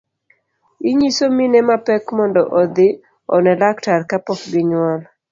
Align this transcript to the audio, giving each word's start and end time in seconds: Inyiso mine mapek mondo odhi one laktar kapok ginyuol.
Inyiso 0.89 1.23
mine 1.35 1.59
mapek 1.69 2.03
mondo 2.17 2.41
odhi 2.61 2.87
one 3.35 3.51
laktar 3.61 4.01
kapok 4.09 4.41
ginyuol. 4.51 5.01